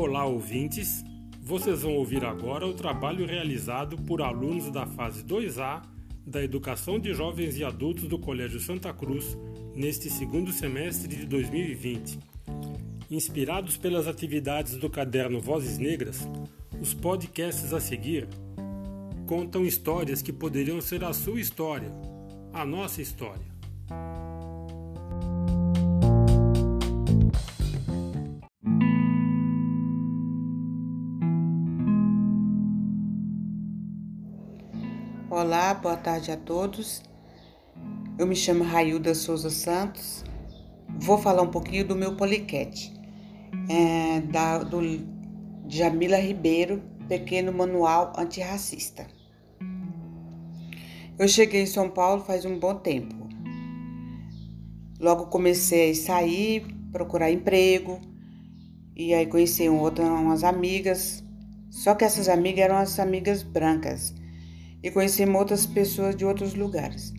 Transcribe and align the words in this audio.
Olá, 0.00 0.24
ouvintes! 0.24 1.04
Vocês 1.42 1.82
vão 1.82 1.96
ouvir 1.96 2.24
agora 2.24 2.64
o 2.64 2.72
trabalho 2.72 3.26
realizado 3.26 3.96
por 3.96 4.22
alunos 4.22 4.70
da 4.70 4.86
fase 4.86 5.24
2A 5.24 5.82
da 6.24 6.40
Educação 6.40 7.00
de 7.00 7.12
Jovens 7.12 7.58
e 7.58 7.64
Adultos 7.64 8.04
do 8.04 8.16
Colégio 8.16 8.60
Santa 8.60 8.94
Cruz 8.94 9.36
neste 9.74 10.08
segundo 10.08 10.52
semestre 10.52 11.16
de 11.16 11.26
2020. 11.26 12.16
Inspirados 13.10 13.76
pelas 13.76 14.06
atividades 14.06 14.76
do 14.76 14.88
caderno 14.88 15.40
Vozes 15.40 15.78
Negras, 15.78 16.28
os 16.80 16.94
podcasts 16.94 17.72
a 17.72 17.80
seguir 17.80 18.28
contam 19.26 19.64
histórias 19.64 20.22
que 20.22 20.32
poderiam 20.32 20.80
ser 20.80 21.02
a 21.02 21.12
sua 21.12 21.40
história, 21.40 21.90
a 22.52 22.64
nossa 22.64 23.02
história. 23.02 23.47
Olá, 35.40 35.72
boa 35.72 35.96
tarde 35.96 36.32
a 36.32 36.36
todos. 36.36 37.00
Eu 38.18 38.26
me 38.26 38.34
chamo 38.34 38.64
Railda 38.64 39.14
Souza 39.14 39.50
Santos. 39.50 40.24
Vou 40.98 41.16
falar 41.16 41.42
um 41.42 41.50
pouquinho 41.52 41.86
do 41.86 41.94
meu 41.94 42.16
poliquete, 42.16 42.92
é, 43.68 44.20
da, 44.20 44.58
do 44.58 44.80
Jamila 45.68 46.16
Ribeiro, 46.16 46.82
Pequeno 47.06 47.52
Manual 47.52 48.12
Antirracista. 48.18 49.06
Eu 51.16 51.28
cheguei 51.28 51.62
em 51.62 51.66
São 51.66 51.88
Paulo 51.88 52.24
faz 52.24 52.44
um 52.44 52.58
bom 52.58 52.74
tempo. 52.74 53.14
Logo 54.98 55.26
comecei 55.26 55.92
a 55.92 55.94
sair, 55.94 56.66
procurar 56.90 57.30
emprego, 57.30 58.00
e 58.96 59.14
aí 59.14 59.26
conheci 59.28 59.68
umas 59.68 60.42
amigas. 60.42 61.22
Só 61.70 61.94
que 61.94 62.04
essas 62.04 62.28
amigas 62.28 62.64
eram 62.64 62.76
as 62.76 62.98
amigas 62.98 63.44
brancas 63.44 64.12
e 64.82 64.90
conheci 64.90 65.24
outras 65.24 65.66
pessoas 65.66 66.16
de 66.16 66.24
outros 66.24 66.54
lugares. 66.54 67.12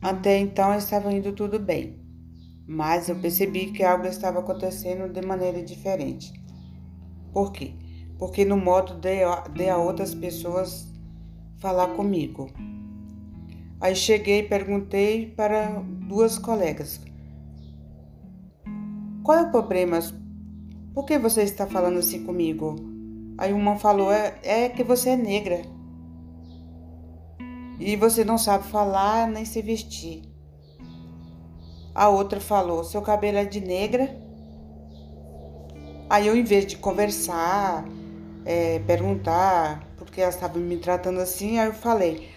Até 0.00 0.38
então 0.38 0.74
estava 0.74 1.12
indo 1.12 1.32
tudo 1.32 1.58
bem, 1.58 1.98
mas 2.66 3.08
eu 3.08 3.16
percebi 3.16 3.72
que 3.72 3.82
algo 3.82 4.06
estava 4.06 4.40
acontecendo 4.40 5.12
de 5.12 5.26
maneira 5.26 5.62
diferente. 5.62 6.32
Por 7.32 7.52
quê? 7.52 7.74
Porque 8.18 8.44
no 8.44 8.56
modo 8.56 8.94
de, 8.94 9.20
de 9.54 9.68
a 9.68 9.76
outras 9.76 10.14
pessoas 10.14 10.92
falar 11.58 11.88
comigo. 11.88 12.48
Aí 13.80 13.94
cheguei 13.94 14.40
e 14.40 14.48
perguntei 14.48 15.26
para 15.26 15.82
duas 16.08 16.38
colegas: 16.38 17.00
Qual 19.22 19.38
é 19.38 19.42
o 19.42 19.50
problema? 19.50 20.00
Por 20.94 21.04
que 21.04 21.18
você 21.18 21.42
está 21.42 21.66
falando 21.66 21.98
assim 21.98 22.24
comigo? 22.24 22.74
Aí 23.36 23.52
uma 23.52 23.76
falou: 23.76 24.12
É, 24.12 24.38
é 24.42 24.68
que 24.68 24.82
você 24.82 25.10
é 25.10 25.16
negra 25.16 25.77
e 27.78 27.94
você 27.94 28.24
não 28.24 28.36
sabe 28.36 28.66
falar 28.66 29.28
nem 29.28 29.44
se 29.44 29.62
vestir. 29.62 30.22
A 31.94 32.08
outra 32.08 32.40
falou: 32.40 32.82
seu 32.82 33.00
cabelo 33.00 33.38
é 33.38 33.44
de 33.44 33.60
negra. 33.60 34.16
Aí 36.10 36.26
eu, 36.26 36.36
em 36.36 36.42
vez 36.42 36.66
de 36.66 36.76
conversar, 36.76 37.84
é, 38.44 38.78
perguntar, 38.80 39.86
porque 39.96 40.20
elas 40.20 40.34
estavam 40.34 40.60
me 40.60 40.78
tratando 40.78 41.20
assim, 41.20 41.58
aí 41.58 41.68
eu 41.68 41.74
falei: 41.74 42.28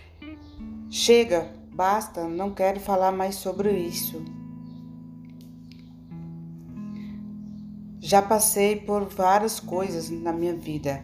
chega, 0.89 1.49
basta, 1.73 2.27
não 2.27 2.53
quero 2.53 2.79
falar 2.79 3.11
mais 3.11 3.35
sobre 3.35 3.71
isso. 3.71 4.23
Já 7.99 8.21
passei 8.21 8.75
por 8.75 9.05
várias 9.05 9.59
coisas 9.59 10.09
na 10.09 10.33
minha 10.33 10.55
vida. 10.55 11.01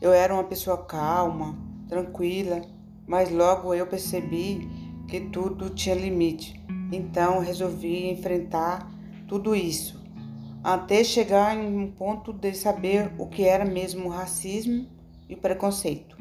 Eu 0.00 0.12
era 0.12 0.32
uma 0.32 0.44
pessoa 0.44 0.76
calma, 0.84 1.56
tranquila 1.88 2.60
mas 3.08 3.30
logo 3.30 3.72
eu 3.72 3.86
percebi 3.86 4.68
que 5.08 5.20
tudo 5.20 5.70
tinha 5.70 5.94
limite. 5.94 6.62
Então 6.92 7.40
resolvi 7.40 8.10
enfrentar 8.10 8.88
tudo 9.26 9.56
isso, 9.56 10.00
até 10.62 11.02
chegar 11.02 11.56
em 11.56 11.76
um 11.76 11.90
ponto 11.90 12.32
de 12.32 12.54
saber 12.54 13.10
o 13.18 13.26
que 13.26 13.42
era 13.44 13.64
mesmo 13.64 14.08
racismo 14.08 14.86
e 15.28 15.34
preconceito. 15.34 16.16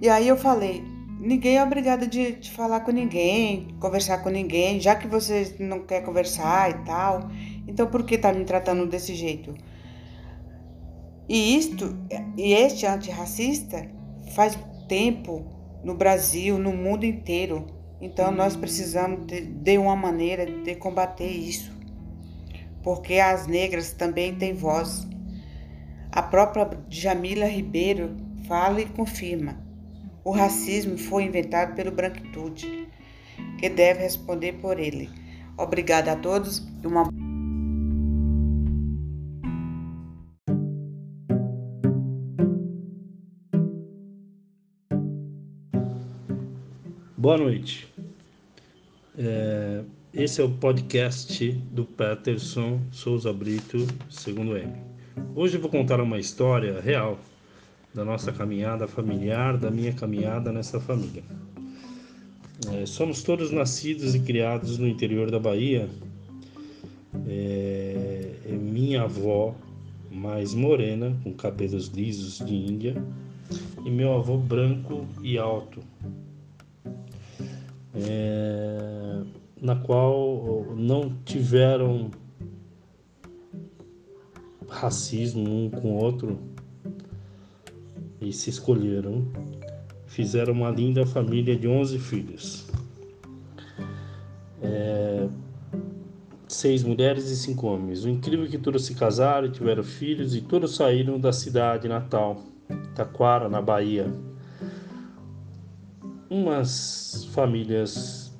E 0.00 0.10
aí 0.10 0.28
eu 0.28 0.36
falei, 0.36 0.84
ninguém 1.18 1.56
é 1.56 1.64
obrigado 1.64 2.06
de, 2.06 2.32
de, 2.32 2.50
falar 2.50 2.80
com 2.80 2.90
ninguém, 2.90 3.68
conversar 3.80 4.18
com 4.18 4.28
ninguém, 4.28 4.78
já 4.78 4.94
que 4.94 5.08
você 5.08 5.56
não 5.58 5.80
quer 5.80 6.02
conversar 6.02 6.70
e 6.70 6.84
tal. 6.84 7.30
Então 7.66 7.86
por 7.86 8.04
que 8.04 8.18
tá 8.18 8.30
me 8.32 8.44
tratando 8.44 8.86
desse 8.86 9.14
jeito? 9.14 9.54
E 11.28 11.56
isto, 11.56 11.96
e 12.36 12.52
este 12.52 12.86
antirracista 12.86 13.88
faz 14.34 14.58
tempo 14.88 15.44
no 15.82 15.94
Brasil, 15.94 16.58
no 16.58 16.72
mundo 16.72 17.04
inteiro. 17.04 17.66
Então 18.00 18.30
nós 18.30 18.54
precisamos 18.56 19.26
de, 19.26 19.40
de 19.40 19.78
uma 19.78 19.96
maneira 19.96 20.46
de 20.46 20.74
combater 20.76 21.28
isso. 21.28 21.72
Porque 22.82 23.14
as 23.14 23.46
negras 23.46 23.92
também 23.92 24.34
têm 24.36 24.54
voz. 24.54 25.06
A 26.12 26.22
própria 26.22 26.68
Jamila 26.88 27.46
Ribeiro 27.46 28.16
fala 28.46 28.80
e 28.80 28.86
confirma. 28.86 29.64
O 30.24 30.30
racismo 30.30 30.96
foi 30.96 31.24
inventado 31.24 31.74
pelo 31.74 31.90
branquitude, 31.90 32.88
que 33.58 33.68
deve 33.68 34.02
responder 34.02 34.54
por 34.54 34.78
ele. 34.78 35.08
Obrigada 35.56 36.12
a 36.12 36.16
todos 36.16 36.66
e 36.82 36.86
uma 36.86 37.04
Boa 47.26 47.38
noite. 47.38 47.88
É, 49.18 49.82
esse 50.14 50.40
é 50.40 50.44
o 50.44 50.48
podcast 50.48 51.50
do 51.72 51.84
Peterson 51.84 52.80
Souza 52.92 53.32
Brito, 53.32 53.84
segundo 54.08 54.56
M. 54.56 54.72
Hoje 55.34 55.56
eu 55.56 55.60
vou 55.60 55.68
contar 55.68 56.00
uma 56.00 56.20
história 56.20 56.80
real 56.80 57.18
da 57.92 58.04
nossa 58.04 58.30
caminhada 58.30 58.86
familiar, 58.86 59.58
da 59.58 59.72
minha 59.72 59.92
caminhada 59.92 60.52
nessa 60.52 60.78
família. 60.78 61.24
É, 62.72 62.86
somos 62.86 63.24
todos 63.24 63.50
nascidos 63.50 64.14
e 64.14 64.20
criados 64.20 64.78
no 64.78 64.86
interior 64.86 65.28
da 65.28 65.40
Bahia. 65.40 65.88
É, 67.26 68.34
é 68.48 68.52
minha 68.52 69.02
avó, 69.02 69.52
mais 70.12 70.54
morena, 70.54 71.12
com 71.24 71.32
cabelos 71.32 71.88
lisos 71.88 72.38
de 72.38 72.54
Índia, 72.54 72.94
e 73.84 73.90
meu 73.90 74.14
avô 74.14 74.38
branco 74.38 75.04
e 75.24 75.36
alto, 75.36 75.82
é, 77.96 79.22
na 79.60 79.74
qual 79.74 80.74
não 80.76 81.16
tiveram 81.24 82.10
racismo 84.68 85.48
um 85.48 85.70
com 85.70 85.92
o 85.92 85.96
outro 85.96 86.38
e 88.20 88.32
se 88.32 88.50
escolheram. 88.50 89.26
Fizeram 90.06 90.52
uma 90.52 90.70
linda 90.70 91.06
família 91.06 91.56
de 91.56 91.66
11 91.66 91.98
filhos. 91.98 92.66
É, 94.62 95.28
seis 96.48 96.82
mulheres 96.82 97.30
e 97.30 97.36
cinco 97.36 97.66
homens. 97.66 98.04
O 98.04 98.08
incrível 98.08 98.46
é 98.46 98.48
que 98.48 98.58
todos 98.58 98.84
se 98.84 98.94
casaram 98.94 99.50
tiveram 99.50 99.82
filhos 99.82 100.34
e 100.34 100.40
todos 100.40 100.76
saíram 100.76 101.18
da 101.18 101.32
cidade 101.32 101.88
natal, 101.88 102.42
Taquara, 102.94 103.48
na 103.48 103.60
Bahia 103.60 104.12
umas 106.28 107.25
famílias 107.36 108.32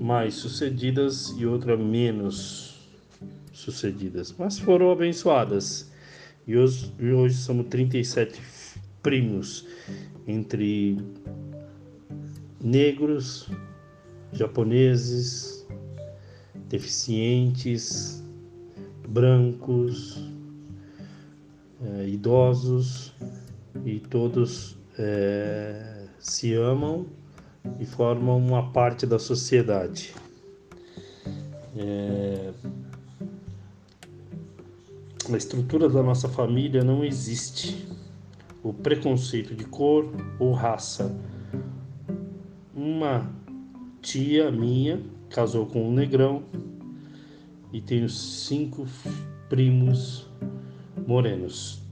mais 0.00 0.36
sucedidas 0.36 1.34
e 1.36 1.44
outras 1.44 1.78
menos 1.78 2.88
sucedidas, 3.52 4.34
mas 4.38 4.58
foram 4.58 4.90
abençoadas. 4.90 5.92
E 6.46 6.56
hoje, 6.56 6.90
hoje 6.98 7.34
somos 7.36 7.66
37 7.66 8.40
primos 9.02 9.66
entre 10.26 10.96
negros, 12.58 13.50
japoneses, 14.32 15.66
deficientes, 16.70 18.24
brancos, 19.06 20.24
é, 21.82 22.08
idosos 22.08 23.12
e 23.84 24.00
todos 24.00 24.78
é, 24.98 26.06
se 26.18 26.54
amam 26.54 27.06
e 27.80 27.86
formam 27.86 28.38
uma 28.38 28.70
parte 28.70 29.06
da 29.06 29.18
sociedade. 29.18 30.14
É... 31.76 32.52
Na 35.28 35.36
estrutura 35.36 35.88
da 35.88 36.02
nossa 36.02 36.28
família 36.28 36.84
não 36.84 37.04
existe 37.04 37.86
o 38.62 38.72
preconceito 38.72 39.54
de 39.54 39.64
cor 39.64 40.08
ou 40.38 40.52
raça. 40.52 41.14
Uma 42.74 43.28
tia 44.00 44.50
minha 44.50 45.02
casou 45.28 45.66
com 45.66 45.88
um 45.88 45.92
negrão 45.92 46.44
e 47.72 47.80
tenho 47.80 48.08
cinco 48.08 48.86
primos 49.48 50.26
morenos. 51.06 51.82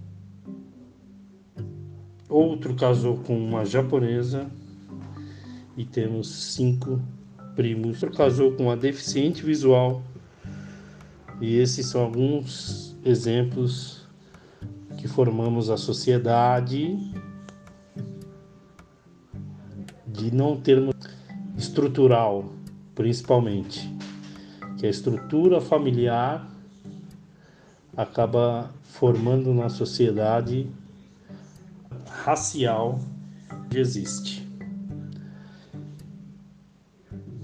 Outro 2.29 2.75
casou 2.75 3.19
com 3.19 3.37
uma 3.37 3.65
japonesa 3.65 4.51
e 5.77 5.85
temos 5.85 6.29
cinco 6.29 7.01
primos. 7.55 8.01
Casou 8.17 8.53
com 8.53 8.65
uma 8.65 8.77
deficiente 8.77 9.43
visual 9.45 10.03
e 11.41 11.57
esses 11.57 11.87
são 11.87 12.03
alguns 12.03 12.97
exemplos 13.05 14.07
que 14.99 15.09
formamos 15.09 15.71
a 15.71 15.77
sociedade 15.77 16.97
de 20.07 20.31
não 20.33 20.57
termos 20.57 20.95
estrutural, 21.57 22.53
principalmente, 22.95 23.93
que 24.79 24.87
a 24.87 24.91
estrutura 24.91 25.61
familiar 25.61 26.49
acaba 27.97 28.71
formando 28.83 29.53
na 29.53 29.69
sociedade 29.69 30.69
racial 32.09 33.01
que 33.71 33.79
existe. 33.79 34.44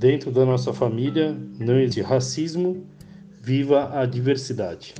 Dentro 0.01 0.33
da 0.33 0.47
nossa 0.47 0.73
família 0.73 1.37
não 1.59 1.79
existe 1.79 2.01
racismo, 2.01 2.87
viva 3.43 4.01
a 4.01 4.07
diversidade. 4.07 4.95